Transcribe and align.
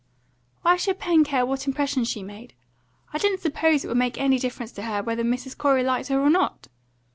"Why 0.63 0.77
should 0.77 0.97
Pen 0.97 1.23
care 1.23 1.45
what 1.45 1.67
impression 1.67 2.05
she 2.05 2.23
made? 2.23 2.55
I 3.13 3.19
didn't 3.19 3.41
suppose 3.41 3.85
it 3.85 3.87
would 3.87 3.97
make 3.97 4.17
any 4.19 4.39
difference 4.39 4.71
to 4.71 4.81
her 4.81 5.03
whether 5.03 5.23
Mrs. 5.23 5.55
Corey 5.55 5.83
liked 5.83 6.07
her 6.07 6.19
or 6.19 6.31
not." 6.31 6.69